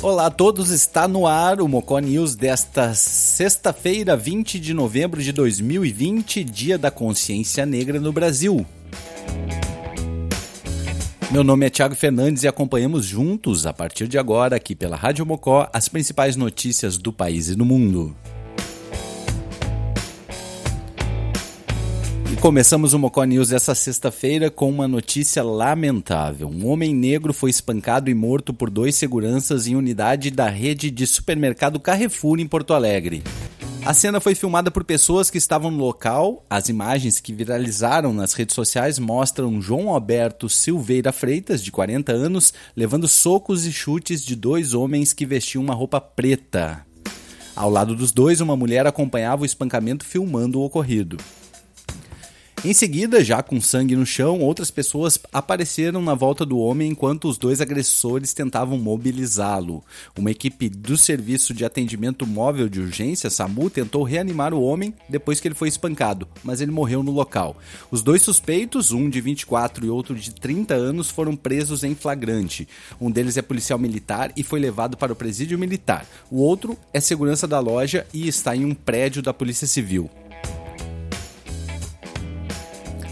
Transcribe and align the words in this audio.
Olá 0.00 0.26
a 0.26 0.30
todos, 0.30 0.70
está 0.70 1.08
no 1.08 1.26
ar 1.26 1.60
o 1.60 1.66
Mocó 1.66 1.98
News 1.98 2.36
desta 2.36 2.94
sexta-feira, 2.94 4.16
20 4.16 4.60
de 4.60 4.72
novembro 4.72 5.20
de 5.20 5.32
2020, 5.32 6.44
Dia 6.44 6.78
da 6.78 6.88
Consciência 6.88 7.66
Negra 7.66 7.98
no 7.98 8.12
Brasil. 8.12 8.64
Meu 11.32 11.42
nome 11.42 11.66
é 11.66 11.70
Thiago 11.70 11.96
Fernandes 11.96 12.44
e 12.44 12.48
acompanhamos 12.48 13.06
juntos, 13.06 13.66
a 13.66 13.72
partir 13.72 14.06
de 14.06 14.16
agora, 14.16 14.54
aqui 14.54 14.76
pela 14.76 14.96
Rádio 14.96 15.26
Mocó, 15.26 15.68
as 15.72 15.88
principais 15.88 16.36
notícias 16.36 16.96
do 16.96 17.12
país 17.12 17.48
e 17.48 17.56
do 17.56 17.64
mundo. 17.64 18.16
Começamos 22.40 22.92
o 22.94 22.98
Mocó 22.98 23.24
News 23.24 23.48
dessa 23.48 23.74
sexta-feira 23.74 24.48
com 24.48 24.70
uma 24.70 24.86
notícia 24.86 25.42
lamentável. 25.42 26.48
Um 26.48 26.68
homem 26.68 26.94
negro 26.94 27.32
foi 27.32 27.50
espancado 27.50 28.08
e 28.08 28.14
morto 28.14 28.54
por 28.54 28.70
dois 28.70 28.94
seguranças 28.94 29.66
em 29.66 29.74
unidade 29.74 30.30
da 30.30 30.48
rede 30.48 30.90
de 30.90 31.06
supermercado 31.06 31.80
Carrefour 31.80 32.38
em 32.38 32.46
Porto 32.46 32.74
Alegre. 32.74 33.24
A 33.84 33.92
cena 33.92 34.20
foi 34.20 34.34
filmada 34.34 34.70
por 34.70 34.84
pessoas 34.84 35.30
que 35.30 35.38
estavam 35.38 35.70
no 35.70 35.78
local. 35.78 36.44
As 36.48 36.68
imagens 36.68 37.18
que 37.20 37.32
viralizaram 37.32 38.12
nas 38.12 38.34
redes 38.34 38.54
sociais 38.54 38.98
mostram 38.98 39.60
João 39.60 39.88
Alberto 39.90 40.48
Silveira 40.48 41.12
Freitas, 41.12 41.62
de 41.62 41.72
40 41.72 42.12
anos, 42.12 42.52
levando 42.76 43.08
socos 43.08 43.66
e 43.66 43.72
chutes 43.72 44.24
de 44.24 44.36
dois 44.36 44.74
homens 44.74 45.12
que 45.12 45.26
vestiam 45.26 45.62
uma 45.62 45.74
roupa 45.74 46.00
preta. 46.00 46.86
Ao 47.56 47.68
lado 47.68 47.96
dos 47.96 48.12
dois, 48.12 48.40
uma 48.40 48.56
mulher 48.56 48.86
acompanhava 48.86 49.42
o 49.42 49.46
espancamento 49.46 50.04
filmando 50.04 50.60
o 50.60 50.64
ocorrido. 50.64 51.16
Em 52.64 52.72
seguida, 52.72 53.22
já 53.22 53.40
com 53.40 53.60
sangue 53.60 53.94
no 53.94 54.04
chão, 54.04 54.40
outras 54.40 54.68
pessoas 54.68 55.16
apareceram 55.32 56.02
na 56.02 56.12
volta 56.12 56.44
do 56.44 56.58
homem 56.58 56.90
enquanto 56.90 57.28
os 57.28 57.38
dois 57.38 57.60
agressores 57.60 58.34
tentavam 58.34 58.76
mobilizá-lo. 58.76 59.84
Uma 60.18 60.32
equipe 60.32 60.68
do 60.68 60.96
Serviço 60.96 61.54
de 61.54 61.64
Atendimento 61.64 62.26
Móvel 62.26 62.68
de 62.68 62.80
Urgência, 62.80 63.30
SAMU, 63.30 63.70
tentou 63.70 64.02
reanimar 64.02 64.52
o 64.52 64.60
homem 64.60 64.92
depois 65.08 65.38
que 65.38 65.46
ele 65.46 65.54
foi 65.54 65.68
espancado, 65.68 66.26
mas 66.42 66.60
ele 66.60 66.72
morreu 66.72 67.00
no 67.04 67.12
local. 67.12 67.56
Os 67.92 68.02
dois 68.02 68.22
suspeitos, 68.22 68.90
um 68.90 69.08
de 69.08 69.20
24 69.20 69.86
e 69.86 69.88
outro 69.88 70.16
de 70.16 70.34
30 70.34 70.74
anos, 70.74 71.10
foram 71.10 71.36
presos 71.36 71.84
em 71.84 71.94
flagrante. 71.94 72.66
Um 73.00 73.08
deles 73.08 73.36
é 73.36 73.42
policial 73.42 73.78
militar 73.78 74.32
e 74.36 74.42
foi 74.42 74.58
levado 74.58 74.96
para 74.96 75.12
o 75.12 75.16
presídio 75.16 75.56
militar. 75.60 76.04
O 76.28 76.38
outro 76.38 76.76
é 76.92 76.98
segurança 76.98 77.46
da 77.46 77.60
loja 77.60 78.04
e 78.12 78.26
está 78.26 78.56
em 78.56 78.64
um 78.64 78.74
prédio 78.74 79.22
da 79.22 79.32
Polícia 79.32 79.66
Civil. 79.66 80.10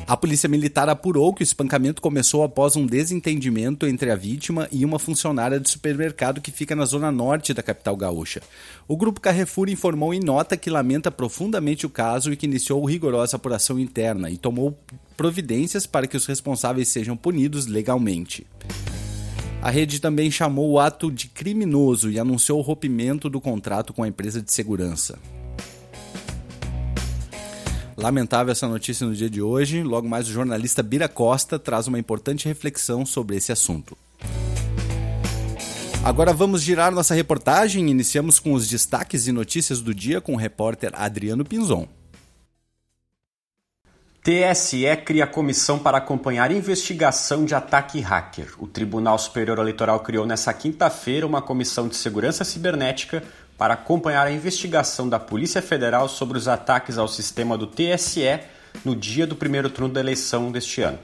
A 0.09 0.17
polícia 0.17 0.49
militar 0.49 0.89
apurou 0.89 1.35
que 1.35 1.43
o 1.43 1.45
espancamento 1.45 2.01
começou 2.01 2.45
após 2.45 2.77
um 2.77 2.87
desentendimento 2.87 3.89
entre 3.89 4.09
a 4.13 4.15
vítima 4.15 4.69
e 4.71 4.85
uma 4.85 5.01
funcionária 5.01 5.59
de 5.59 5.69
supermercado 5.69 6.41
que 6.41 6.53
fica 6.53 6.77
na 6.77 6.85
zona 6.85 7.11
norte 7.11 7.53
da 7.53 7.61
capital 7.61 7.97
gaúcha. 7.97 8.41
O 8.87 8.97
grupo 8.97 9.21
Carrefour 9.21 9.69
informou 9.69 10.15
em 10.15 10.21
nota 10.21 10.57
que 10.57 10.71
lamenta 10.71 11.11
profundamente 11.11 11.87
o 11.87 11.91
caso 11.91 12.33
e 12.33 12.37
que 12.37 12.47
iniciou 12.47 12.85
rigorosa 12.85 13.35
apuração 13.35 13.81
interna 13.81 14.31
e 14.31 14.37
tomou 14.37 14.79
providências 15.17 15.89
para 15.89 16.07
que 16.07 16.17
os 16.17 16.25
responsáveis 16.25 16.87
sejam 16.87 17.17
punidos 17.17 17.67
legalmente. 17.67 18.47
A 19.61 19.71
rede 19.71 20.01
também 20.01 20.31
chamou 20.31 20.71
o 20.71 20.79
ato 20.79 21.11
de 21.11 21.27
criminoso 21.27 22.13
e 22.13 22.21
anunciou 22.21 22.61
o 22.61 22.63
rompimento 22.63 23.29
do 23.29 23.41
contrato 23.41 23.93
com 23.93 24.05
a 24.05 24.09
empresa 24.09 24.41
de 24.41 24.53
segurança. 24.53 25.19
Lamentável 28.07 28.53
essa 28.53 28.69
notícia 28.69 29.05
no 29.05 29.13
dia 29.13 29.29
de 29.29 29.43
hoje. 29.43 29.83
Logo 29.83 30.09
mais, 30.09 30.29
o 30.29 30.33
jornalista 30.33 30.81
Bira 30.81 31.09
Costa 31.09 31.59
traz 31.59 31.89
uma 31.89 31.99
importante 31.99 32.47
reflexão 32.47 33.05
sobre 33.05 33.35
esse 33.35 33.51
assunto. 33.51 33.99
Agora 36.05 36.33
vamos 36.33 36.63
girar 36.63 36.93
nossa 36.93 37.17
reportagem. 37.17 37.91
Iniciamos 37.91 38.39
com 38.39 38.53
os 38.53 38.69
destaques 38.69 39.27
e 39.27 39.33
notícias 39.33 39.81
do 39.81 39.93
dia 39.93 40.21
com 40.21 40.35
o 40.35 40.37
repórter 40.37 40.93
Adriano 40.95 41.45
Pinzon. 41.45 41.89
TSE 44.23 44.85
cria 45.05 45.27
comissão 45.27 45.77
para 45.77 45.99
acompanhar 45.99 46.53
investigação 46.53 47.45
de 47.45 47.57
ataque 47.57 47.99
hacker. 47.99 48.55
O 48.59 48.69
Tribunal 48.69 49.19
Superior 49.19 49.59
Eleitoral 49.59 49.99
criou 49.99 50.25
nesta 50.25 50.53
quinta-feira 50.53 51.27
uma 51.27 51.43
comissão 51.43 51.89
de 51.89 51.97
segurança 51.97 52.45
cibernética 52.45 53.25
para 53.59 53.75
acompanhar 53.75 54.27
a 54.27 54.33
investigação 54.33 55.09
da 55.09 55.19
Polícia 55.19 55.63
Federal 55.63 56.09
sobre 56.09 56.37
os 56.37 56.47
ataques 56.47 56.99
ao 56.99 57.09
sistema 57.09 57.57
do 57.57 57.67
TSE 57.67 58.41
no 58.85 58.95
dia 58.95 59.27
do 59.27 59.35
primeiro 59.35 59.71
turno 59.71 59.93
da 59.93 60.01
eleição 60.01 60.53
deste 60.53 60.83
ano. 60.83 60.99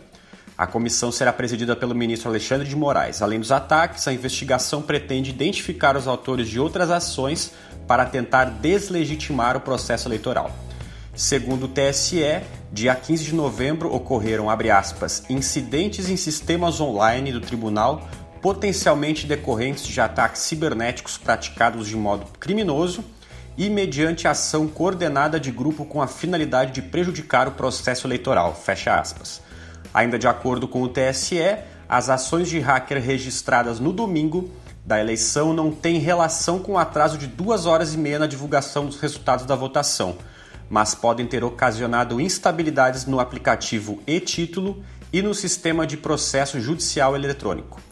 A 0.56 0.66
comissão 0.66 1.10
será 1.10 1.32
presidida 1.32 1.74
pelo 1.74 1.94
ministro 1.94 2.28
Alexandre 2.28 2.68
de 2.68 2.76
Moraes. 2.76 3.22
Além 3.22 3.40
dos 3.40 3.50
ataques, 3.50 4.06
a 4.06 4.12
investigação 4.12 4.82
pretende 4.82 5.30
identificar 5.30 5.96
os 5.96 6.06
autores 6.06 6.46
de 6.46 6.60
outras 6.60 6.90
ações 6.90 7.52
para 7.86 8.04
tentar 8.04 8.44
deslegitimar 8.44 9.56
o 9.56 9.60
processo 9.60 10.06
eleitoral. 10.08 10.54
Segundo 11.14 11.64
o 11.64 11.69
TSE, 11.69 12.42
dia 12.70 12.94
15 12.94 13.24
de 13.24 13.34
novembro 13.34 13.94
ocorreram, 13.94 14.48
aspas, 14.48 15.24
incidentes 15.28 16.08
em 16.08 16.16
sistemas 16.16 16.80
online 16.80 17.32
do 17.32 17.40
tribunal 17.40 18.08
potencialmente 18.42 19.25
decorrentes 19.25 19.86
de 19.86 20.00
ataques 20.00 20.42
cibernéticos 20.42 21.16
praticados 21.16 21.86
de 21.86 21.97
modo 21.97 22.26
criminoso 22.41 23.04
e 23.56 23.70
mediante 23.70 24.26
ação 24.26 24.66
coordenada 24.66 25.38
de 25.38 25.53
grupo 25.53 25.84
com 25.84 26.03
a 26.03 26.08
finalidade 26.08 26.72
de 26.72 26.82
prejudicar 26.82 27.47
o 27.47 27.52
processo 27.52 28.06
eleitoral. 28.06 28.52
Fecha 28.54 28.98
aspas. 28.98 29.41
Ainda 29.94 30.19
de 30.19 30.26
acordo 30.26 30.66
com 30.66 30.82
o 30.82 30.88
TSE, 30.88 31.56
as 31.88 32.10
ações 32.10 32.48
de 32.48 32.58
hacker 32.58 33.00
registradas 33.00 33.78
no 33.78 33.92
domingo 33.92 34.50
da 34.84 34.98
eleição 34.98 35.52
não 35.52 35.70
têm 35.70 35.98
relação 35.98 36.58
com 36.58 36.72
o 36.72 36.78
atraso 36.78 37.16
de 37.16 37.28
duas 37.28 37.66
horas 37.66 37.94
e 37.94 37.98
meia 37.98 38.19
na 38.19 38.26
divulgação 38.26 38.86
dos 38.86 38.98
resultados 38.98 39.47
da 39.47 39.54
votação, 39.54 40.16
mas 40.69 40.97
podem 40.97 41.26
ter 41.26 41.44
ocasionado 41.44 42.20
instabilidades 42.20 43.06
no 43.06 43.20
aplicativo 43.20 44.02
e-título 44.04 44.82
e 45.12 45.22
no 45.22 45.32
sistema 45.32 45.86
de 45.86 45.97
processo 45.97 46.58
judicial 46.60 47.14
eletrônico. 47.14 47.91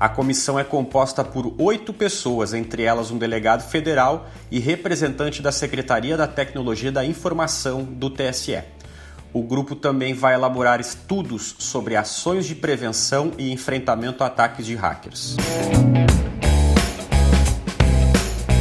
A 0.00 0.08
comissão 0.08 0.56
é 0.56 0.62
composta 0.62 1.24
por 1.24 1.52
oito 1.58 1.92
pessoas, 1.92 2.54
entre 2.54 2.84
elas 2.84 3.10
um 3.10 3.18
delegado 3.18 3.68
federal 3.68 4.28
e 4.48 4.60
representante 4.60 5.42
da 5.42 5.50
Secretaria 5.50 6.16
da 6.16 6.28
Tecnologia 6.28 6.92
da 6.92 7.04
Informação 7.04 7.82
do 7.82 8.08
TSE. 8.08 8.62
O 9.32 9.42
grupo 9.42 9.74
também 9.74 10.14
vai 10.14 10.34
elaborar 10.34 10.80
estudos 10.80 11.56
sobre 11.58 11.96
ações 11.96 12.46
de 12.46 12.54
prevenção 12.54 13.32
e 13.36 13.50
enfrentamento 13.50 14.22
a 14.22 14.28
ataques 14.28 14.64
de 14.64 14.76
hackers. 14.76 15.36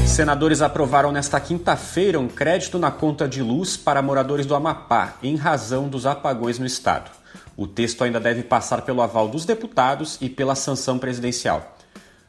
Senadores 0.08 0.64
aprovaram 0.64 1.12
nesta 1.12 1.40
quinta-feira 1.40 2.20
um 2.20 2.28
crédito 2.28 2.80
na 2.80 2.90
conta 2.90 3.28
de 3.28 3.44
luz 3.44 3.78
para 3.78 4.02
moradores 4.02 4.48
do 4.48 4.56
Amapá, 4.56 5.14
em 5.22 5.36
razão 5.36 5.88
dos 5.88 6.08
apagões 6.08 6.58
no 6.58 6.66
estado. 6.66 7.12
O 7.58 7.66
texto 7.66 8.04
ainda 8.04 8.20
deve 8.20 8.44
passar 8.44 8.84
pelo 8.84 9.02
aval 9.02 9.28
dos 9.28 9.44
deputados 9.44 10.20
e 10.22 10.30
pela 10.30 10.54
sanção 10.54 11.00
presidencial. 11.00 11.76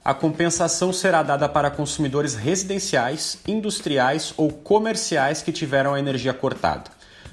A 0.02 0.14
compensação 0.14 0.90
será 0.90 1.22
dada 1.22 1.46
para 1.46 1.70
consumidores 1.70 2.34
residenciais, 2.34 3.38
industriais 3.46 4.32
ou 4.38 4.50
comerciais 4.50 5.42
que 5.42 5.52
tiveram 5.52 5.92
a 5.92 5.98
energia 5.98 6.32
cortada. 6.32 6.90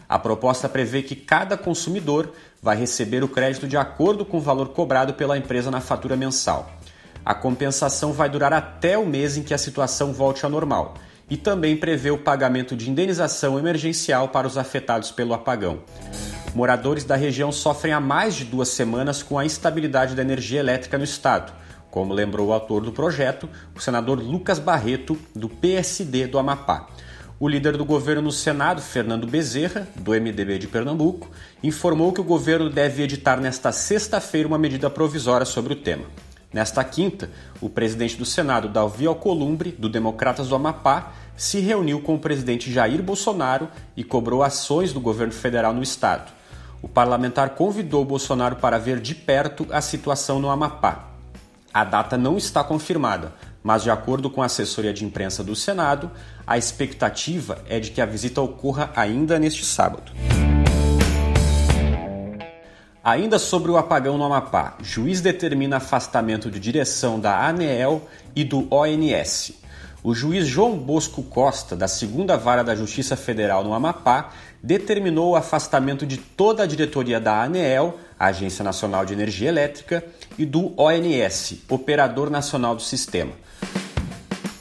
A 0.10 0.20
proposta 0.20 0.68
prevê 0.68 1.02
que 1.04 1.16
cada 1.16 1.56
consumidor 1.56 2.34
vai 2.62 2.76
receber 2.76 3.24
o 3.24 3.30
crédito 3.30 3.66
de 3.66 3.78
acordo 3.78 4.26
com 4.26 4.40
o 4.40 4.42
valor 4.42 4.70
cobrado 4.70 5.14
pela 5.14 5.38
empresa 5.38 5.72
na 5.72 5.80
fatura 5.80 6.18
mensal. 6.18 6.70
A 7.24 7.34
compensação 7.34 8.12
vai 8.12 8.30
durar 8.30 8.52
até 8.52 8.98
o 8.98 9.06
mês 9.06 9.38
em 9.38 9.44
que 9.44 9.54
a 9.54 9.58
situação 9.58 10.12
volte 10.12 10.44
ao 10.44 10.52
normal 10.52 10.96
e 11.30 11.38
também 11.38 11.75
prevê 11.75 12.12
o 12.12 12.18
pagamento 12.18 12.75
de 12.75 12.90
indenização 12.90 13.58
emergencial 13.58 14.30
para 14.30 14.47
os 14.47 14.58
afetados 14.58 15.12
pelo 15.12 15.34
apagão. 15.34 15.80
Moradores 16.53 17.03
da 17.03 17.16
região 17.16 17.52
sofrem 17.52 17.94
há 17.94 18.00
mais 18.00 18.35
de 18.35 18.46
duas 18.46 18.70
semanas 18.70 19.22
com 19.22 19.38
a 19.38 19.46
instabilidade 19.46 20.16
da 20.16 20.22
energia 20.22 20.59
elétrica 20.59 20.97
no 20.97 21.03
estado, 21.03 21.52
como 21.91 22.14
lembrou 22.14 22.50
o 22.50 22.53
autor 22.53 22.82
do 22.82 22.91
projeto, 22.91 23.50
o 23.76 23.79
senador 23.79 24.20
Lucas 24.20 24.59
Barreto, 24.59 25.17
do 25.34 25.50
PSD 25.50 26.28
do 26.28 26.38
Amapá. 26.38 26.88
O 27.38 27.50
líder 27.50 27.76
do 27.76 27.84
governo 27.84 28.22
no 28.22 28.32
Senado, 28.32 28.82
Fernando 28.82 29.28
Bezerra, 29.28 29.85
do 29.96 30.11
MDB 30.11 30.58
de 30.58 30.67
Pernambuco, 30.67 31.29
informou 31.61 32.14
que 32.14 32.22
o 32.22 32.23
governo 32.23 32.70
deve 32.70 33.03
editar 33.03 33.38
nesta 33.41 33.73
sexta-feira 33.73 34.47
uma 34.47 34.58
medida 34.58 34.90
provisória 34.90 35.46
sobre 35.46 35.73
o 35.73 35.76
tema. 35.76 36.05
Nesta 36.55 36.84
quinta, 36.84 37.29
o 37.61 37.69
presidente 37.69 38.16
do 38.16 38.25
Senado, 38.25 38.67
Davi 38.67 39.05
Alcolumbre, 39.05 39.75
do 39.78 39.87
Democratas 39.87 40.47
do 40.47 40.55
Amapá, 40.55 41.11
se 41.35 41.59
reuniu 41.59 42.02
com 42.02 42.16
o 42.16 42.19
presidente 42.19 42.72
Jair 42.72 43.03
Bolsonaro 43.03 43.67
e 43.96 44.03
cobrou 44.03 44.41
ações 44.41 44.91
do 44.91 44.99
governo 44.99 45.34
federal 45.34 45.72
no 45.72 45.84
estado 45.84 46.31
o 46.85 46.87
parlamentar 46.87 47.49
convidou 47.55 48.05
Bolsonaro 48.05 48.57
para 48.57 48.78
ver 48.78 48.99
de 48.99 49.16
perto 49.16 49.66
a 49.72 49.81
situação 49.81 50.40
no 50.40 50.52
Amapá. 50.52 51.09
A 51.73 51.84
data 51.84 52.16
não 52.16 52.37
está 52.37 52.63
confirmada, 52.63 53.34
mas, 53.63 53.81
de 53.81 53.90
acordo 53.90 54.29
com 54.29 54.43
a 54.43 54.46
assessoria 54.46 54.93
de 54.93 55.03
imprensa 55.03 55.43
do 55.43 55.55
Senado, 55.55 56.11
a 56.46 56.59
expectativa 56.59 57.57
é 57.67 57.79
de 57.79 57.90
que 57.90 57.99
a 57.99 58.05
visita 58.05 58.40
ocorra 58.40 58.91
ainda 58.96 59.40
neste 59.40 59.66
sábado. 59.66 60.11
Ainda 63.05 63.37
sobre 63.37 63.69
o 63.69 63.78
apagão 63.78 64.17
no 64.17 64.23
Amapá, 64.23 64.73
juiz 64.81 65.22
determina 65.22 65.78
afastamento 65.78 66.49
de 66.49 66.59
direção 66.59 67.19
da 67.19 67.47
ANEEL 67.47 68.02
e 68.35 68.43
do 68.43 68.67
ONS. 68.73 69.53
O 70.03 70.16
juiz 70.16 70.47
João 70.47 70.75
Bosco 70.75 71.22
Costa, 71.22 71.75
da 71.75 71.87
segunda 71.87 72.35
vara 72.35 72.63
da 72.63 72.73
Justiça 72.73 73.16
Federal 73.16 73.63
no 73.63 73.75
Amapá, 73.75 74.31
determinou 74.61 75.34
o 75.34 75.35
afastamento 75.35 76.03
de 76.03 76.17
toda 76.17 76.63
a 76.63 76.66
diretoria 76.66 77.19
da 77.19 77.43
ANEEL, 77.43 77.96
Agência 78.19 78.63
Nacional 78.63 79.05
de 79.05 79.13
Energia 79.13 79.49
Elétrica, 79.49 80.03
e 80.35 80.43
do 80.43 80.73
ONS, 80.75 81.59
Operador 81.69 82.31
Nacional 82.31 82.75
do 82.75 82.81
Sistema. 82.81 83.34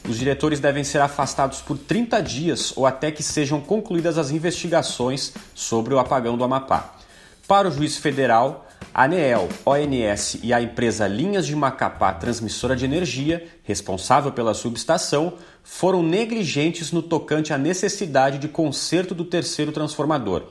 Os 0.06 0.19
diretores 0.19 0.61
devem 0.61 0.85
ser 0.85 1.00
afastados 1.00 1.62
por 1.62 1.79
30 1.79 2.20
dias 2.20 2.75
ou 2.76 2.85
até 2.85 3.11
que 3.11 3.23
sejam 3.23 3.58
concluídas 3.58 4.19
as 4.19 4.31
investigações 4.31 5.32
sobre 5.55 5.94
o 5.94 5.99
apagão 5.99 6.37
do 6.37 6.44
Amapá. 6.44 6.94
Para 7.46 7.69
o 7.69 7.70
juiz 7.70 7.99
federal, 7.99 8.67
a 8.94 9.05
ANEEL, 9.05 9.50
ONS 9.67 10.38
e 10.43 10.50
a 10.50 10.62
empresa 10.62 11.06
Linhas 11.06 11.46
de 11.46 11.55
Macapá 11.55 12.11
Transmissora 12.14 12.75
de 12.75 12.87
Energia, 12.87 13.46
responsável 13.62 14.32
pela 14.32 14.55
subestação, 14.55 15.35
foram 15.62 16.02
negligentes 16.02 16.91
no 16.91 17.02
tocante 17.02 17.52
à 17.52 17.58
necessidade 17.58 18.38
de 18.38 18.49
conserto 18.49 19.14
do 19.14 19.26
terceiro 19.26 19.73
transformador. 19.73 20.44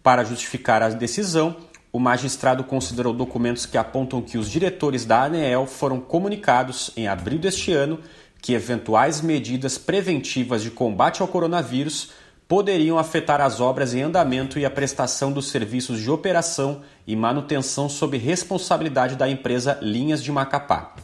Para 0.00 0.22
justificar 0.22 0.80
a 0.80 0.90
decisão, 0.90 1.56
o 1.92 1.98
magistrado 1.98 2.62
considerou 2.62 3.12
documentos 3.12 3.66
que 3.66 3.76
apontam 3.76 4.22
que 4.22 4.38
os 4.38 4.48
diretores 4.48 5.04
da 5.04 5.24
ANEEL 5.24 5.66
foram 5.66 5.98
comunicados 5.98 6.92
em 6.96 7.08
abril 7.08 7.40
deste 7.40 7.72
ano 7.72 7.98
que 8.40 8.52
eventuais 8.52 9.20
medidas 9.20 9.76
preventivas 9.76 10.62
de 10.62 10.70
combate 10.70 11.20
ao 11.20 11.26
coronavírus 11.26 12.10
poderiam 12.48 12.98
afetar 12.98 13.42
as 13.42 13.60
obras 13.60 13.92
em 13.92 14.00
andamento 14.00 14.58
e 14.58 14.64
a 14.64 14.70
prestação 14.70 15.30
dos 15.30 15.50
serviços 15.50 16.00
de 16.00 16.10
operação 16.10 16.80
e 17.06 17.14
manutenção 17.14 17.90
sob 17.90 18.16
responsabilidade 18.16 19.16
da 19.16 19.28
empresa 19.28 19.78
Linhas 19.82 20.24
de 20.24 20.32
Macapá. 20.32 20.94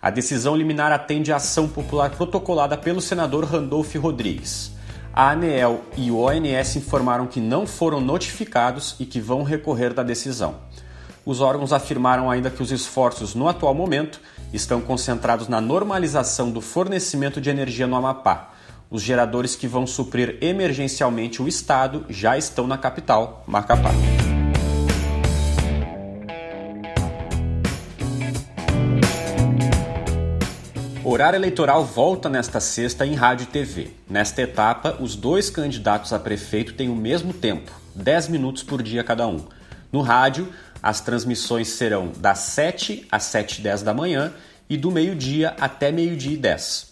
A 0.00 0.08
decisão 0.08 0.56
liminar 0.56 0.90
atende 0.90 1.30
à 1.30 1.36
ação 1.36 1.68
popular 1.68 2.10
protocolada 2.12 2.74
pelo 2.74 3.02
senador 3.02 3.44
Randolph 3.44 3.94
Rodrigues. 3.96 4.72
A 5.12 5.32
ANEEL 5.32 5.82
e 5.94 6.10
o 6.10 6.20
ONS 6.20 6.76
informaram 6.76 7.26
que 7.26 7.40
não 7.40 7.66
foram 7.66 8.00
notificados 8.00 8.96
e 8.98 9.04
que 9.04 9.20
vão 9.20 9.42
recorrer 9.42 9.92
da 9.92 10.02
decisão. 10.02 10.54
Os 11.26 11.42
órgãos 11.42 11.74
afirmaram 11.74 12.30
ainda 12.30 12.48
que 12.48 12.62
os 12.62 12.72
esforços 12.72 13.34
no 13.34 13.46
atual 13.46 13.74
momento 13.74 14.22
estão 14.54 14.80
concentrados 14.80 15.48
na 15.48 15.60
normalização 15.60 16.50
do 16.50 16.62
fornecimento 16.62 17.42
de 17.42 17.50
energia 17.50 17.86
no 17.86 17.96
Amapá 17.96 18.54
os 18.90 19.02
geradores 19.02 19.54
que 19.54 19.68
vão 19.68 19.86
suprir 19.86 20.38
emergencialmente 20.40 21.42
o 21.42 21.48
estado 21.48 22.06
já 22.08 22.38
estão 22.38 22.66
na 22.66 22.78
capital, 22.78 23.44
Macapá. 23.46 23.90
Horário 31.04 31.38
eleitoral 31.38 31.84
volta 31.84 32.28
nesta 32.28 32.60
sexta 32.60 33.06
em 33.06 33.14
rádio 33.14 33.44
e 33.44 33.46
TV. 33.46 33.90
Nesta 34.08 34.42
etapa, 34.42 34.98
os 35.00 35.16
dois 35.16 35.48
candidatos 35.48 36.12
a 36.12 36.18
prefeito 36.18 36.74
têm 36.74 36.90
o 36.90 36.94
mesmo 36.94 37.32
tempo, 37.32 37.72
10 37.94 38.28
minutos 38.28 38.62
por 38.62 38.82
dia 38.82 39.02
cada 39.02 39.26
um. 39.26 39.42
No 39.90 40.02
rádio, 40.02 40.52
as 40.82 41.00
transmissões 41.00 41.68
serão 41.68 42.12
das 42.18 42.38
7 42.40 43.06
às 43.10 43.24
7 43.24 43.58
e 43.58 43.62
10 43.62 43.82
da 43.82 43.94
manhã 43.94 44.34
e 44.68 44.76
do 44.76 44.90
meio-dia 44.90 45.56
até 45.58 45.90
meio-dia 45.90 46.34
e 46.34 46.36
10. 46.36 46.87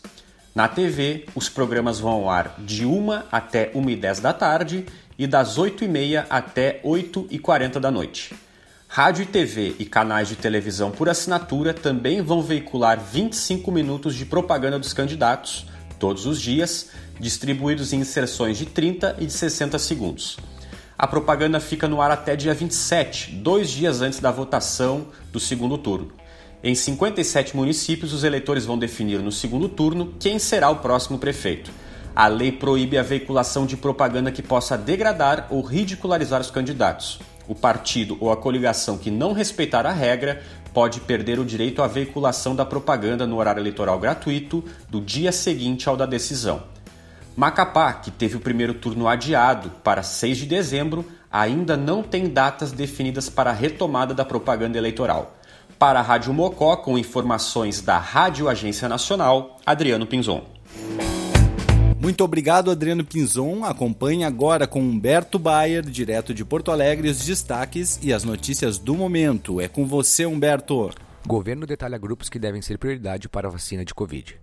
Na 0.57 0.67
TV, 0.67 1.27
os 1.35 1.51
programas 1.51 2.01
vão 2.01 2.13
ao 2.13 2.31
ar 2.31 2.55
de 2.59 2.87
1 2.87 3.13
até 3.31 3.71
1 3.75 3.91
e 3.91 3.95
10 3.95 4.21
da 4.21 4.33
tarde 4.33 4.87
e 5.19 5.27
das 5.27 5.59
8 5.59 5.85
e 5.85 5.89
meia 5.89 6.25
até 6.31 6.81
8 6.83 7.27
e 7.31 7.39
40 7.39 7.79
da 7.79 7.91
noite. 7.91 8.35
Rádio 8.89 9.25
e 9.25 9.27
TV 9.27 9.77
e 9.79 9.85
canais 9.85 10.29
de 10.29 10.35
televisão 10.35 10.91
por 10.91 11.11
assinatura 11.11 11.75
também 11.75 12.23
vão 12.23 12.41
veicular 12.41 12.99
25 12.99 13.71
minutos 13.71 14.15
de 14.15 14.25
propaganda 14.25 14.79
dos 14.79 14.95
candidatos, 14.95 15.67
todos 15.99 16.25
os 16.25 16.41
dias, 16.41 16.89
distribuídos 17.21 17.93
em 17.93 18.01
inserções 18.01 18.57
de 18.57 18.65
30 18.65 19.17
e 19.19 19.27
de 19.27 19.33
60 19.35 19.79
segundos. 19.79 20.39
A 20.97 21.07
propaganda 21.07 21.61
fica 21.61 21.87
no 21.87 22.01
ar 22.01 22.11
até 22.11 22.35
dia 22.35 22.55
27, 22.55 23.33
dois 23.33 23.69
dias 23.69 24.01
antes 24.01 24.21
da 24.21 24.31
votação 24.31 25.09
do 25.31 25.39
segundo 25.39 25.77
turno. 25.77 26.13
Em 26.65 26.75
57 26.75 27.55
municípios, 27.55 28.13
os 28.13 28.25
eleitores 28.25 28.65
vão 28.65 28.79
definir 28.79 29.21
no 29.21 29.31
segundo 29.31 29.69
turno 29.69 30.15
quem 30.19 30.39
será 30.39 30.71
o 30.71 30.77
próximo 30.77 31.19
prefeito. 31.19 31.71
A 32.15 32.29
lei 32.29 32.51
proíbe 32.51 32.97
a 32.97 33.03
veiculação 33.03 33.67
de 33.67 33.77
propaganda 33.77 34.33
que 34.33 34.43
possa 34.43 34.77
degradar 34.77 35.49
ou 35.51 35.61
ridicularizar 35.61 36.41
os 36.41 36.51
candidatos. 36.51 37.21
O 37.47 37.55
partido 37.55 38.17
ou 38.21 38.33
a 38.33 38.37
coligação 38.37 38.97
que 38.97 39.11
não 39.11 39.35
respeitar 39.35 39.87
a 39.87 39.93
regra 39.93 40.43
pode 40.73 41.01
perder 41.01 41.39
o 41.39 41.45
direito 41.45 41.83
à 41.83 41.87
veiculação 41.87 42.57
da 42.57 42.65
propaganda 42.65 43.27
no 43.27 43.37
horário 43.37 43.61
eleitoral 43.61 43.99
gratuito 43.99 44.65
do 44.89 45.01
dia 45.01 45.31
seguinte 45.31 45.89
ao 45.89 45.97
da 45.97 46.07
decisão. 46.07 46.63
Macapá, 47.37 47.93
que 47.93 48.11
teve 48.11 48.37
o 48.37 48.41
primeiro 48.41 48.73
turno 48.73 49.07
adiado 49.07 49.71
para 49.85 50.03
6 50.03 50.39
de 50.39 50.47
dezembro, 50.47 51.05
ainda 51.31 51.77
não 51.77 52.03
tem 52.03 52.31
datas 52.31 52.73
definidas 52.73 53.29
para 53.29 53.51
a 53.51 53.53
retomada 53.53 54.15
da 54.15 54.25
propaganda 54.25 54.79
eleitoral. 54.79 55.36
Para 55.79 56.01
a 56.01 56.03
Rádio 56.03 56.33
Mocó, 56.33 56.75
com 56.77 56.97
informações 56.97 57.83
da 57.83 57.99
Rádio 57.99 58.49
Agência 58.49 58.89
Nacional, 58.89 59.59
Adriano 59.67 60.07
Pinzon. 60.07 60.43
Muito 62.01 62.25
obrigado, 62.25 62.71
Adriano 62.71 63.05
Pinzon. 63.05 63.63
Acompanhe 63.63 64.25
agora 64.25 64.67
com 64.67 64.81
Humberto 64.81 65.39
Bayer, 65.39 65.83
direto 65.83 66.33
de 66.33 66.47
Porto 66.47 66.71
Alegre, 66.71 67.11
os 67.11 67.25
destaques 67.25 67.99
e 68.03 68.11
as 68.11 68.25
notícias 68.25 68.79
do 68.79 68.95
momento. 68.95 69.61
É 69.61 69.69
com 69.69 69.85
você, 69.85 70.25
Humberto. 70.25 70.91
Governo 71.27 71.67
detalha 71.67 71.99
grupos 71.99 72.31
que 72.31 72.39
devem 72.39 72.63
ser 72.63 72.79
prioridade 72.79 73.29
para 73.29 73.49
a 73.49 73.51
vacina 73.51 73.85
de 73.85 73.93
Covid. 73.93 74.39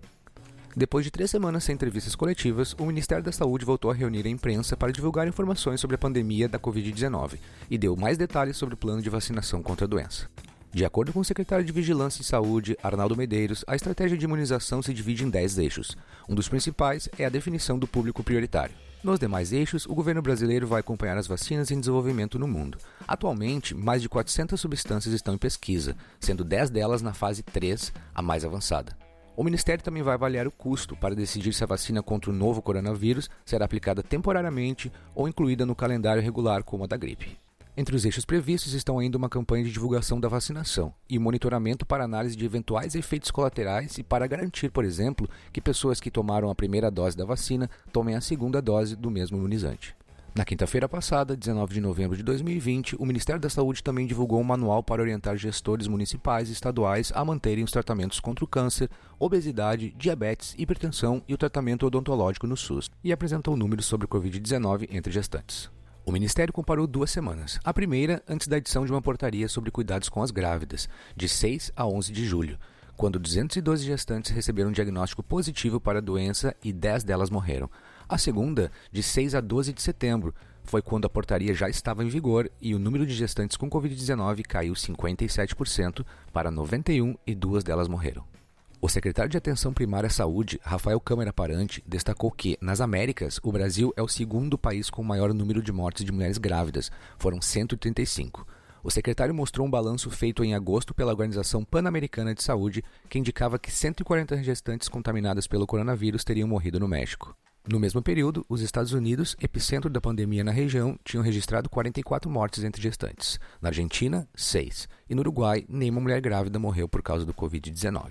Depois 0.76 1.04
de 1.04 1.10
três 1.10 1.30
semanas 1.30 1.64
sem 1.64 1.74
entrevistas 1.74 2.14
coletivas, 2.14 2.76
o 2.78 2.84
Ministério 2.84 3.24
da 3.24 3.32
Saúde 3.32 3.64
voltou 3.64 3.90
a 3.90 3.94
reunir 3.94 4.26
a 4.26 4.30
imprensa 4.30 4.76
para 4.76 4.92
divulgar 4.92 5.26
informações 5.26 5.80
sobre 5.80 5.96
a 5.96 5.98
pandemia 5.98 6.48
da 6.48 6.60
Covid-19 6.60 7.38
e 7.70 7.78
deu 7.78 7.96
mais 7.96 8.18
detalhes 8.18 8.56
sobre 8.56 8.74
o 8.74 8.78
plano 8.78 9.02
de 9.02 9.10
vacinação 9.10 9.62
contra 9.62 9.84
a 9.84 9.88
doença. 9.88 10.28
De 10.74 10.84
acordo 10.84 11.12
com 11.12 11.20
o 11.20 11.24
secretário 11.24 11.64
de 11.64 11.70
Vigilância 11.70 12.20
e 12.20 12.24
Saúde, 12.24 12.76
Arnaldo 12.82 13.16
Medeiros, 13.16 13.64
a 13.64 13.76
estratégia 13.76 14.18
de 14.18 14.24
imunização 14.24 14.82
se 14.82 14.92
divide 14.92 15.22
em 15.22 15.30
10 15.30 15.58
eixos. 15.58 15.96
Um 16.28 16.34
dos 16.34 16.48
principais 16.48 17.08
é 17.16 17.24
a 17.24 17.28
definição 17.28 17.78
do 17.78 17.86
público 17.86 18.24
prioritário. 18.24 18.74
Nos 19.00 19.20
demais 19.20 19.52
eixos, 19.52 19.86
o 19.86 19.94
governo 19.94 20.20
brasileiro 20.20 20.66
vai 20.66 20.80
acompanhar 20.80 21.16
as 21.16 21.28
vacinas 21.28 21.70
em 21.70 21.78
desenvolvimento 21.78 22.40
no 22.40 22.48
mundo. 22.48 22.76
Atualmente, 23.06 23.72
mais 23.72 24.02
de 24.02 24.08
400 24.08 24.60
substâncias 24.60 25.14
estão 25.14 25.34
em 25.34 25.38
pesquisa, 25.38 25.94
sendo 26.18 26.42
10 26.42 26.70
delas 26.70 27.02
na 27.02 27.14
fase 27.14 27.44
3, 27.44 27.92
a 28.12 28.20
mais 28.20 28.44
avançada. 28.44 28.98
O 29.36 29.44
Ministério 29.44 29.84
também 29.84 30.02
vai 30.02 30.14
avaliar 30.14 30.48
o 30.48 30.50
custo 30.50 30.96
para 30.96 31.14
decidir 31.14 31.52
se 31.52 31.62
a 31.62 31.68
vacina 31.68 32.02
contra 32.02 32.32
o 32.32 32.34
novo 32.34 32.60
coronavírus 32.60 33.30
será 33.46 33.64
aplicada 33.64 34.02
temporariamente 34.02 34.90
ou 35.14 35.28
incluída 35.28 35.64
no 35.64 35.76
calendário 35.76 36.20
regular 36.20 36.64
como 36.64 36.82
a 36.82 36.88
da 36.88 36.96
gripe. 36.96 37.38
Entre 37.76 37.96
os 37.96 38.04
eixos 38.04 38.24
previstos 38.24 38.72
estão 38.72 39.00
ainda 39.00 39.18
uma 39.18 39.28
campanha 39.28 39.64
de 39.64 39.72
divulgação 39.72 40.20
da 40.20 40.28
vacinação 40.28 40.94
e 41.10 41.18
monitoramento 41.18 41.84
para 41.84 42.04
análise 42.04 42.36
de 42.36 42.44
eventuais 42.44 42.94
efeitos 42.94 43.32
colaterais 43.32 43.98
e 43.98 44.02
para 44.04 44.28
garantir, 44.28 44.70
por 44.70 44.84
exemplo, 44.84 45.28
que 45.52 45.60
pessoas 45.60 46.00
que 46.00 46.08
tomaram 46.08 46.48
a 46.48 46.54
primeira 46.54 46.88
dose 46.88 47.16
da 47.16 47.24
vacina 47.24 47.68
tomem 47.92 48.14
a 48.14 48.20
segunda 48.20 48.62
dose 48.62 48.94
do 48.94 49.10
mesmo 49.10 49.36
imunizante. 49.36 49.96
Na 50.36 50.44
quinta-feira 50.44 50.88
passada, 50.88 51.36
19 51.36 51.74
de 51.74 51.80
novembro 51.80 52.16
de 52.16 52.22
2020, 52.22 52.94
o 52.96 53.04
Ministério 53.04 53.40
da 53.40 53.50
Saúde 53.50 53.82
também 53.82 54.06
divulgou 54.06 54.40
um 54.40 54.44
manual 54.44 54.80
para 54.80 55.02
orientar 55.02 55.36
gestores 55.36 55.88
municipais 55.88 56.48
e 56.48 56.52
estaduais 56.52 57.10
a 57.12 57.24
manterem 57.24 57.64
os 57.64 57.72
tratamentos 57.72 58.20
contra 58.20 58.44
o 58.44 58.48
câncer, 58.48 58.88
obesidade, 59.18 59.92
diabetes, 59.96 60.54
hipertensão 60.56 61.22
e 61.26 61.34
o 61.34 61.38
tratamento 61.38 61.86
odontológico 61.86 62.46
no 62.46 62.56
SUS, 62.56 62.88
e 63.02 63.12
apresentou 63.12 63.56
números 63.56 63.86
sobre 63.86 64.06
Covid-19 64.06 64.88
entre 64.90 65.12
gestantes. 65.12 65.73
O 66.06 66.12
Ministério 66.12 66.52
comparou 66.52 66.86
duas 66.86 67.10
semanas. 67.10 67.58
A 67.64 67.72
primeira, 67.72 68.22
antes 68.28 68.46
da 68.46 68.58
edição 68.58 68.84
de 68.84 68.92
uma 68.92 69.00
portaria 69.00 69.48
sobre 69.48 69.70
cuidados 69.70 70.10
com 70.10 70.22
as 70.22 70.30
grávidas, 70.30 70.86
de 71.16 71.26
6 71.26 71.72
a 71.74 71.86
11 71.86 72.12
de 72.12 72.26
julho, 72.26 72.58
quando 72.94 73.18
212 73.18 73.86
gestantes 73.86 74.30
receberam 74.30 74.68
um 74.68 74.72
diagnóstico 74.72 75.22
positivo 75.22 75.80
para 75.80 76.00
a 76.00 76.02
doença 76.02 76.54
e 76.62 76.74
10 76.74 77.04
delas 77.04 77.30
morreram. 77.30 77.70
A 78.06 78.18
segunda, 78.18 78.70
de 78.92 79.02
6 79.02 79.34
a 79.34 79.40
12 79.40 79.72
de 79.72 79.80
setembro, 79.80 80.34
foi 80.62 80.82
quando 80.82 81.06
a 81.06 81.10
portaria 81.10 81.54
já 81.54 81.70
estava 81.70 82.04
em 82.04 82.08
vigor 82.08 82.50
e 82.60 82.74
o 82.74 82.78
número 82.78 83.06
de 83.06 83.14
gestantes 83.14 83.56
com 83.56 83.70
Covid-19 83.70 84.42
caiu 84.42 84.74
57% 84.74 86.04
para 86.34 86.50
91 86.50 87.16
e 87.26 87.34
duas 87.34 87.64
delas 87.64 87.88
morreram. 87.88 88.33
O 88.80 88.88
secretário 88.88 89.30
de 89.30 89.38
Atenção 89.38 89.72
Primária 89.72 90.08
à 90.08 90.10
Saúde, 90.10 90.60
Rafael 90.62 91.00
Câmara 91.00 91.32
Parante, 91.32 91.82
destacou 91.86 92.30
que, 92.30 92.58
nas 92.60 92.80
Américas, 92.80 93.40
o 93.42 93.50
Brasil 93.50 93.92
é 93.96 94.02
o 94.02 94.08
segundo 94.08 94.58
país 94.58 94.90
com 94.90 95.00
o 95.00 95.04
maior 95.04 95.32
número 95.32 95.62
de 95.62 95.72
mortes 95.72 96.04
de 96.04 96.12
mulheres 96.12 96.36
grávidas, 96.36 96.90
foram 97.18 97.40
135. 97.40 98.46
O 98.82 98.90
secretário 98.90 99.34
mostrou 99.34 99.66
um 99.66 99.70
balanço 99.70 100.10
feito 100.10 100.44
em 100.44 100.54
agosto 100.54 100.92
pela 100.92 101.12
Organização 101.12 101.64
Pan-Americana 101.64 102.34
de 102.34 102.42
Saúde, 102.42 102.84
que 103.08 103.18
indicava 103.18 103.58
que 103.58 103.72
140 103.72 104.42
gestantes 104.42 104.88
contaminadas 104.88 105.46
pelo 105.46 105.66
coronavírus 105.66 106.22
teriam 106.22 106.46
morrido 106.46 106.78
no 106.78 106.86
México. 106.86 107.34
No 107.66 107.80
mesmo 107.80 108.02
período, 108.02 108.44
os 108.46 108.60
Estados 108.60 108.92
Unidos, 108.92 109.34
epicentro 109.40 109.88
da 109.88 110.02
pandemia 110.02 110.44
na 110.44 110.52
região, 110.52 110.98
tinham 111.02 111.24
registrado 111.24 111.70
44 111.70 112.30
mortes 112.30 112.62
entre 112.62 112.82
gestantes. 112.82 113.40
Na 113.62 113.70
Argentina, 113.70 114.28
6. 114.34 114.86
E 115.08 115.14
no 115.14 115.22
Uruguai, 115.22 115.64
nenhuma 115.66 116.02
mulher 116.02 116.20
grávida 116.20 116.58
morreu 116.58 116.86
por 116.86 117.02
causa 117.02 117.24
do 117.24 117.32
Covid-19. 117.32 118.10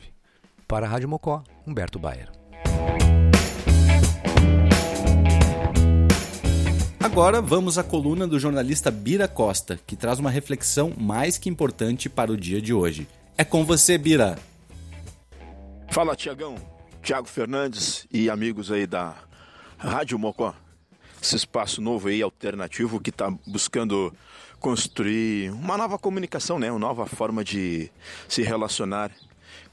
Para 0.73 0.87
a 0.87 0.89
Rádio 0.89 1.07
Mocó, 1.07 1.43
Humberto 1.67 1.99
Baer. 1.99 2.31
Agora 6.99 7.39
vamos 7.43 7.77
à 7.77 7.83
coluna 7.83 8.27
do 8.27 8.39
jornalista 8.39 8.89
Bira 8.89 9.27
Costa, 9.27 9.79
que 9.85 9.95
traz 9.95 10.17
uma 10.17 10.31
reflexão 10.31 10.91
mais 10.97 11.37
que 11.37 11.47
importante 11.47 12.09
para 12.09 12.31
o 12.31 12.35
dia 12.35 12.59
de 12.59 12.73
hoje. 12.73 13.07
É 13.37 13.43
com 13.43 13.63
você, 13.63 13.99
Bira. 13.99 14.35
Fala, 15.91 16.15
Tiagão. 16.15 16.55
Tiago 17.03 17.27
Fernandes 17.27 18.07
e 18.11 18.27
amigos 18.27 18.71
aí 18.71 18.87
da 18.87 19.13
Rádio 19.77 20.17
Mocó. 20.17 20.55
Esse 21.21 21.35
espaço 21.35 21.83
novo 21.83 22.07
aí, 22.07 22.23
alternativo, 22.23 22.99
que 22.99 23.11
está 23.11 23.31
buscando 23.45 24.11
construir 24.59 25.51
uma 25.51 25.77
nova 25.77 25.99
comunicação, 25.99 26.57
né? 26.57 26.71
Uma 26.71 26.79
nova 26.79 27.05
forma 27.05 27.43
de 27.43 27.91
se 28.27 28.41
relacionar 28.41 29.11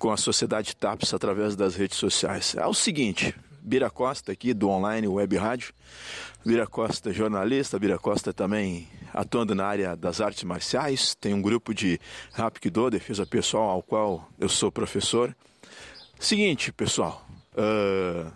com 0.01 0.11
a 0.11 0.17
sociedade 0.17 0.75
TAPS 0.75 1.13
através 1.13 1.55
das 1.55 1.77
redes 1.77 1.99
sociais. 1.99 2.57
É 2.57 2.67
o 2.67 2.73
seguinte, 2.73 3.35
Bira 3.61 3.91
Costa 3.91 4.33
aqui 4.33 4.55
do 4.55 4.71
Online 4.71 5.07
Web 5.07 5.37
Rádio. 5.37 5.75
Bira 6.45 6.67
Costa, 6.67 7.13
jornalista, 7.13 7.79
Bira 7.79 7.99
Costa 7.99 8.33
também 8.33 8.89
atuando 9.13 9.55
na 9.55 9.67
área 9.67 9.95
das 9.95 10.23
artes 10.23 10.43
marciais, 10.43 11.15
tem 11.15 11.35
um 11.35 11.43
grupo 11.43 11.75
de 11.75 12.01
Rapkido, 12.33 12.91
defesa 12.91 13.27
pessoal, 13.27 13.69
ao 13.69 13.83
qual 13.83 14.27
eu 14.39 14.49
sou 14.49 14.73
professor. 14.73 15.37
Seguinte, 16.19 16.73
pessoal, 16.73 17.27
uh, 17.53 18.33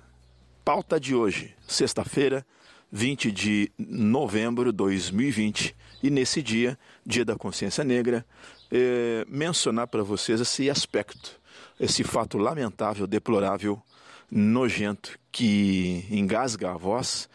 pauta 0.62 1.00
de 1.00 1.14
hoje, 1.14 1.54
sexta-feira, 1.66 2.44
20 2.92 3.32
de 3.32 3.72
novembro 3.78 4.70
de 4.70 4.76
2020, 4.76 5.74
e 6.02 6.10
nesse 6.10 6.42
dia, 6.42 6.78
Dia 7.06 7.24
da 7.24 7.36
Consciência 7.36 7.82
Negra, 7.82 8.26
eh, 8.70 9.24
mencionar 9.26 9.86
para 9.86 10.02
vocês 10.02 10.40
esse 10.40 10.68
aspecto, 10.68 11.40
esse 11.78 12.04
fato 12.04 12.38
lamentável, 12.38 13.06
deplorável, 13.06 13.82
nojento, 14.30 15.18
que 15.30 16.06
engasga 16.10 16.72
a 16.72 16.76
voz 16.76 17.28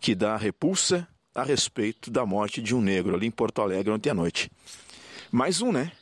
que 0.00 0.14
dá 0.14 0.36
repulsa 0.36 1.06
a 1.34 1.42
respeito 1.42 2.10
da 2.10 2.24
morte 2.24 2.62
de 2.62 2.74
um 2.74 2.80
negro 2.80 3.14
ali 3.14 3.26
em 3.26 3.30
Porto 3.30 3.62
Alegre 3.62 3.92
ontem 3.92 4.10
à 4.10 4.14
noite. 4.14 4.50
Mais 5.30 5.60
um, 5.60 5.70
né? 5.70 5.92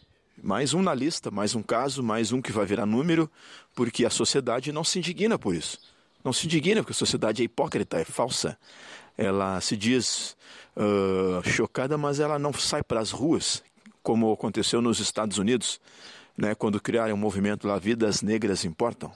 Mais 0.42 0.73
um 0.73 0.80
na 0.80 0.95
lista, 0.95 1.30
mais 1.30 1.54
um 1.54 1.62
caso, 1.62 2.02
mais 2.02 2.33
um 2.33 2.40
que 2.40 2.52
vai 2.52 2.64
virar 2.64 2.87
número, 2.87 3.30
porque 3.75 4.07
a 4.07 4.11
sociedade 4.11 4.73
não 4.73 4.85
se 4.85 4.99
indigna 4.99 5.38
por 5.38 5.54
isso. 5.54 5.78
Não 6.25 6.33
se 6.33 6.47
indigna 6.47 6.83
porque 6.83 6.92
a 6.92 6.95
sociedade 6.95 7.42
é 7.42 7.45
hipócrita, 7.45 7.99
é 7.99 8.04
falsa. 8.04 8.57
Ela 9.16 9.61
se 9.61 9.76
diz 9.76 10.37
uh, 10.76 11.47
chocada, 11.49 11.99
mas 11.99 12.21
ela 12.21 12.38
não 12.38 12.52
sai 12.52 12.83
para 12.83 13.00
as 13.00 13.11
ruas, 13.11 13.62
como 14.02 14.33
aconteceu 14.33 14.80
nos 14.80 15.00
Estados 15.00 15.38
Unidos, 15.38 15.80
né, 16.38 16.54
quando 16.54 16.80
criaram 16.80 17.14
um 17.14 17.18
movimento 17.18 17.66
lá, 17.66 17.76
Vidas 17.78 18.23
Negras 18.23 18.64
Importam. 18.64 19.11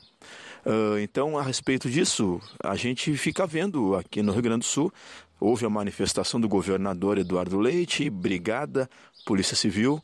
Uh, 0.67 0.99
então, 0.99 1.39
a 1.39 1.43
respeito 1.43 1.89
disso, 1.89 2.41
a 2.63 2.75
gente 2.75 3.17
fica 3.17 3.47
vendo 3.47 3.95
aqui 3.95 4.23
no 4.23 4.33
Rio 4.33 4.43
Grande 4.43 4.61
do 4.61 4.65
Sul, 4.65 4.93
houve 5.39 5.65
a 5.65 5.71
manifestação 5.71 6.41
do 6.41 6.49
governador 6.49 7.19
Eduardo 7.19 7.59
Leite, 7.59 8.11
brigada, 8.11 8.91
Polícia 9.25 9.57
Civil, 9.57 10.03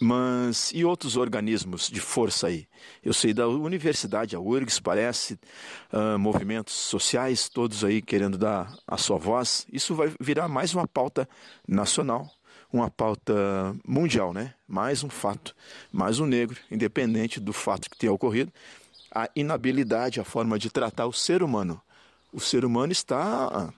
mas 0.00 0.72
e 0.74 0.84
outros 0.84 1.16
organismos 1.16 1.88
de 1.88 2.00
força 2.00 2.48
aí? 2.48 2.66
Eu 3.04 3.12
sei 3.12 3.32
da 3.32 3.46
universidade, 3.46 4.34
a 4.34 4.40
URGS, 4.40 4.80
parece, 4.80 5.38
uh, 5.92 6.18
movimentos 6.18 6.74
sociais, 6.74 7.48
todos 7.48 7.84
aí 7.84 8.00
querendo 8.02 8.36
dar 8.36 8.74
a 8.86 8.96
sua 8.96 9.18
voz. 9.18 9.66
Isso 9.72 9.94
vai 9.94 10.10
virar 10.18 10.48
mais 10.48 10.74
uma 10.74 10.88
pauta 10.88 11.28
nacional, 11.68 12.28
uma 12.72 12.90
pauta 12.90 13.34
mundial, 13.86 14.32
né? 14.32 14.54
Mais 14.66 15.04
um 15.04 15.10
fato, 15.10 15.54
mais 15.92 16.18
um 16.18 16.26
negro, 16.26 16.58
independente 16.70 17.38
do 17.38 17.52
fato 17.52 17.90
que 17.90 17.98
tenha 17.98 18.12
ocorrido, 18.12 18.52
a 19.14 19.28
inabilidade, 19.36 20.20
a 20.20 20.24
forma 20.24 20.58
de 20.58 20.70
tratar 20.70 21.06
o 21.06 21.12
ser 21.12 21.42
humano. 21.42 21.80
O 22.32 22.40
ser 22.40 22.64
humano 22.64 22.92
está 22.92 23.72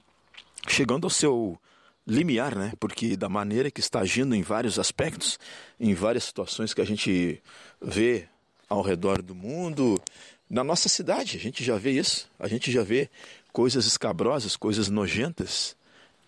chegando 0.69 1.05
ao 1.05 1.11
seu 1.11 1.59
limiar, 2.07 2.55
né? 2.55 2.73
Porque 2.79 3.17
da 3.17 3.29
maneira 3.29 3.71
que 3.71 3.81
está 3.81 4.01
agindo 4.01 4.35
em 4.35 4.43
vários 4.43 4.79
aspectos, 4.79 5.39
em 5.81 5.93
várias 5.93 6.25
situações 6.25 6.73
que 6.73 6.81
a 6.81 6.87
gente 6.87 7.43
vê 7.83 8.29
ao 8.69 8.81
redor 8.81 9.21
do 9.21 9.35
mundo, 9.35 10.01
na 10.49 10.63
nossa 10.63 10.89
cidade, 10.89 11.37
a 11.37 11.41
gente 11.41 11.65
já 11.65 11.77
vê 11.77 11.91
isso. 11.93 12.29
A 12.39 12.47
gente 12.47 12.71
já 12.71 12.85
vê 12.85 13.11
coisas 13.53 13.87
escabrosas, 13.87 14.57
coisas 14.57 14.89
nojentas, 14.89 15.77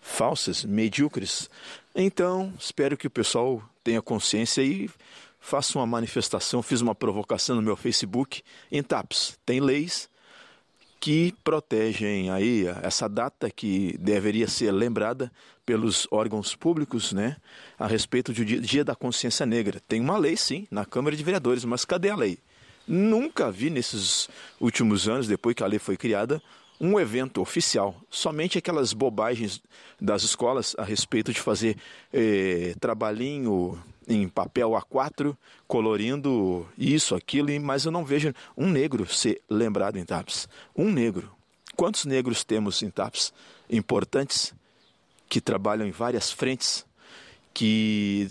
falsas, 0.01 0.63
medíocres. 0.63 1.49
Então, 1.95 2.53
espero 2.59 2.97
que 2.97 3.07
o 3.07 3.11
pessoal 3.11 3.61
tenha 3.83 4.01
consciência 4.01 4.61
e 4.61 4.89
faço 5.39 5.79
uma 5.79 5.85
manifestação, 5.85 6.61
fiz 6.61 6.81
uma 6.81 6.93
provocação 6.93 7.55
no 7.55 7.61
meu 7.61 7.75
Facebook, 7.75 8.41
em 8.71 8.83
TAPS. 8.83 9.37
Tem 9.45 9.59
leis 9.59 10.09
que 10.99 11.33
protegem 11.43 12.29
aí 12.31 12.65
essa 12.81 13.07
data 13.07 13.49
que 13.49 13.97
deveria 13.99 14.47
ser 14.47 14.71
lembrada 14.71 15.31
pelos 15.65 16.07
órgãos 16.11 16.55
públicos, 16.55 17.11
né, 17.11 17.37
a 17.77 17.87
respeito 17.87 18.31
do 18.31 18.43
dia, 18.43 18.59
dia 18.59 18.83
da 18.83 18.95
consciência 18.95 19.45
negra. 19.45 19.81
Tem 19.87 19.99
uma 19.99 20.17
lei 20.17 20.37
sim 20.37 20.65
na 20.71 20.85
Câmara 20.85 21.15
de 21.15 21.23
Vereadores, 21.23 21.65
mas 21.65 21.85
cadê 21.85 22.09
a 22.09 22.15
lei? 22.15 22.39
Nunca 22.87 23.51
vi 23.51 23.69
nesses 23.69 24.29
últimos 24.59 25.09
anos, 25.09 25.27
depois 25.27 25.53
que 25.55 25.63
a 25.63 25.67
lei 25.67 25.77
foi 25.77 25.97
criada, 25.97 26.41
um 26.79 26.99
evento 26.99 27.41
oficial. 27.41 27.95
Somente 28.09 28.57
aquelas 28.57 28.93
bobagens 28.93 29.61
das 29.99 30.23
escolas 30.23 30.75
a 30.77 30.83
respeito 30.83 31.33
de 31.33 31.39
fazer 31.39 31.77
eh, 32.13 32.75
trabalhinho 32.79 33.81
em 34.07 34.27
papel 34.29 34.71
A4, 34.71 35.35
colorindo 35.67 36.67
isso, 36.77 37.13
aquilo, 37.13 37.49
mas 37.61 37.85
eu 37.85 37.91
não 37.91 38.05
vejo 38.05 38.33
um 38.55 38.69
negro 38.69 39.05
ser 39.05 39.41
lembrado 39.49 39.97
em 39.97 40.05
TAPS. 40.05 40.47
Um 40.75 40.89
negro. 40.89 41.31
Quantos 41.75 42.05
negros 42.05 42.43
temos 42.43 42.81
em 42.81 42.89
TAPS 42.89 43.33
importantes 43.69 44.53
que 45.27 45.41
trabalham 45.41 45.85
em 45.85 45.91
várias 45.91 46.31
frentes, 46.31 46.85
que 47.53 48.29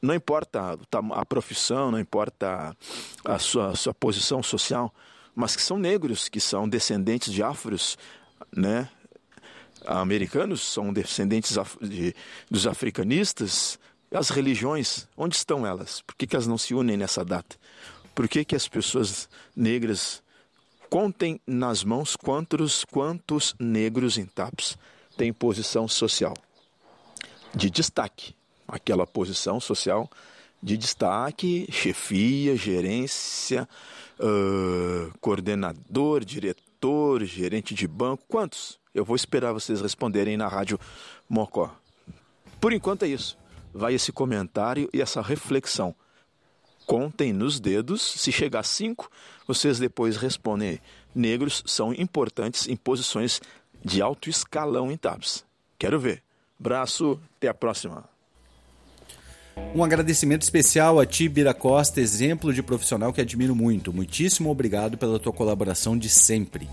não 0.00 0.14
importa 0.14 0.78
a 1.12 1.26
profissão, 1.26 1.90
não 1.90 2.00
importa 2.00 2.76
a 3.24 3.38
sua, 3.38 3.68
a 3.68 3.76
sua 3.76 3.92
posição 3.92 4.42
social, 4.42 4.92
mas 5.34 5.56
que 5.56 5.62
são 5.62 5.78
negros, 5.78 6.28
que 6.28 6.40
são 6.40 6.68
descendentes 6.68 7.32
de 7.32 7.42
afros, 7.42 7.96
né? 8.54 8.88
Americanos 9.84 10.60
são 10.60 10.92
descendentes 10.92 11.56
de, 11.80 12.14
dos 12.50 12.66
africanistas, 12.66 13.78
as 14.14 14.28
religiões, 14.28 15.08
onde 15.16 15.36
estão 15.36 15.66
elas? 15.66 16.02
Por 16.02 16.14
que, 16.14 16.26
que 16.26 16.36
elas 16.36 16.46
não 16.46 16.58
se 16.58 16.74
unem 16.74 16.96
nessa 16.96 17.24
data? 17.24 17.56
Por 18.14 18.28
que, 18.28 18.44
que 18.44 18.54
as 18.54 18.68
pessoas 18.68 19.28
negras 19.56 20.22
contem 20.90 21.40
nas 21.46 21.82
mãos 21.82 22.14
quantos, 22.14 22.84
quantos 22.84 23.54
negros 23.58 24.18
em 24.18 24.26
TAPS 24.26 24.76
têm 25.16 25.32
posição 25.32 25.88
social 25.88 26.36
de 27.54 27.70
destaque? 27.70 28.34
Aquela 28.68 29.06
posição 29.06 29.58
social 29.58 30.08
de 30.62 30.76
destaque, 30.76 31.66
chefia, 31.70 32.56
gerência, 32.56 33.68
uh, 34.20 35.12
coordenador, 35.20 36.24
diretor, 36.24 37.24
gerente 37.24 37.74
de 37.74 37.88
banco. 37.88 38.24
Quantos? 38.28 38.78
Eu 38.94 39.04
vou 39.04 39.16
esperar 39.16 39.52
vocês 39.52 39.80
responderem 39.80 40.36
na 40.36 40.48
rádio 40.48 40.78
Mocó. 41.28 41.74
Por 42.60 42.72
enquanto 42.72 43.04
é 43.04 43.08
isso 43.08 43.36
vai 43.72 43.94
esse 43.94 44.12
comentário 44.12 44.88
e 44.92 45.00
essa 45.00 45.22
reflexão. 45.22 45.94
Contem 46.86 47.32
nos 47.32 47.60
dedos, 47.60 48.02
se 48.02 48.30
chegar 48.30 48.60
a 48.60 48.64
cinco, 48.64 49.10
vocês 49.46 49.78
depois 49.78 50.16
respondem. 50.16 50.80
Negros 51.14 51.62
são 51.66 51.92
importantes 51.92 52.68
em 52.68 52.76
posições 52.76 53.40
de 53.84 54.02
alto 54.02 54.28
escalão 54.28 54.90
em 54.90 54.96
TAPS. 54.96 55.44
Quero 55.78 55.98
ver. 55.98 56.22
Braço, 56.58 57.20
até 57.36 57.48
a 57.48 57.54
próxima. 57.54 58.11
Um 59.74 59.82
agradecimento 59.82 60.42
especial 60.42 61.00
a 61.00 61.06
ti, 61.06 61.28
Bira 61.28 61.54
Costa, 61.54 62.00
exemplo 62.00 62.52
de 62.52 62.62
profissional 62.62 63.12
que 63.12 63.20
admiro 63.20 63.54
muito. 63.54 63.92
Muitíssimo 63.92 64.50
obrigado 64.50 64.98
pela 64.98 65.18
tua 65.18 65.32
colaboração 65.32 65.96
de 65.96 66.08
sempre. 66.08 66.68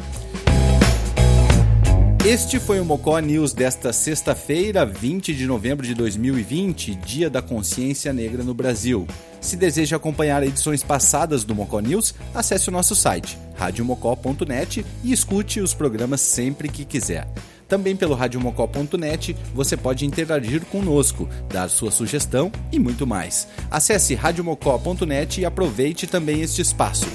Este 2.25 2.59
foi 2.59 2.81
o 2.81 2.85
Mocó 2.85 3.17
News 3.19 3.53
desta 3.53 3.93
sexta-feira, 3.93 4.85
20 4.85 5.33
de 5.33 5.47
novembro 5.47 5.87
de 5.87 5.95
2020, 5.95 6.95
Dia 6.95 7.29
da 7.29 7.41
Consciência 7.41 8.11
Negra 8.11 8.43
no 8.43 8.53
Brasil. 8.53 9.07
Se 9.39 9.55
deseja 9.55 9.95
acompanhar 9.95 10.43
edições 10.43 10.83
passadas 10.83 11.45
do 11.45 11.55
Mocó 11.55 11.79
News, 11.79 12.13
acesse 12.35 12.67
o 12.67 12.71
nosso 12.73 12.93
site, 12.93 13.37
radiomocó.net 13.55 14.85
e 15.01 15.13
escute 15.13 15.61
os 15.61 15.73
programas 15.73 16.19
sempre 16.19 16.67
que 16.67 16.83
quiser. 16.83 17.25
Também 17.69 17.95
pelo 17.95 18.15
radiomocó.net 18.15 19.37
você 19.53 19.77
pode 19.77 20.05
interagir 20.05 20.65
conosco, 20.65 21.29
dar 21.47 21.69
sua 21.69 21.91
sugestão 21.91 22.51
e 22.71 22.79
muito 22.79 23.05
mais. 23.05 23.47
Acesse 23.69 24.15
radiomocó.net 24.15 25.39
e 25.39 25.45
aproveite 25.45 26.07
também 26.07 26.41
este 26.41 26.61
espaço. 26.61 27.05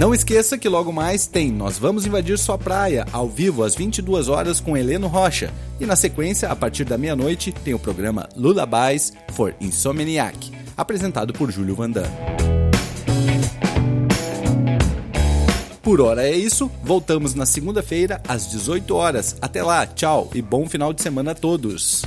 Não 0.00 0.14
esqueça 0.14 0.56
que 0.56 0.66
logo 0.66 0.90
mais 0.90 1.26
tem 1.26 1.52
Nós 1.52 1.78
Vamos 1.78 2.06
Invadir 2.06 2.38
Sua 2.38 2.56
Praia, 2.56 3.04
ao 3.12 3.28
vivo 3.28 3.62
às 3.62 3.74
22 3.74 4.28
horas 4.28 4.58
com 4.58 4.74
Heleno 4.74 5.08
Rocha. 5.08 5.52
E 5.78 5.84
na 5.84 5.94
sequência, 5.94 6.48
a 6.48 6.56
partir 6.56 6.84
da 6.84 6.96
meia-noite, 6.96 7.52
tem 7.52 7.74
o 7.74 7.78
programa 7.78 8.26
Lullabies 8.34 9.12
for 9.32 9.54
Insomniac, 9.60 10.50
apresentado 10.74 11.34
por 11.34 11.50
Júlio 11.50 11.74
Vandan. 11.74 12.08
Por 15.90 16.00
hora 16.00 16.24
é 16.24 16.36
isso, 16.36 16.70
voltamos 16.84 17.34
na 17.34 17.44
segunda-feira 17.44 18.22
às 18.28 18.48
18 18.48 18.94
horas. 18.94 19.36
Até 19.42 19.60
lá, 19.60 19.84
tchau 19.84 20.30
e 20.32 20.40
bom 20.40 20.68
final 20.68 20.92
de 20.92 21.02
semana 21.02 21.32
a 21.32 21.34
todos. 21.34 22.04